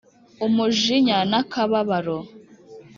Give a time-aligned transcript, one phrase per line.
[0.45, 2.17] umujinya n' akababaro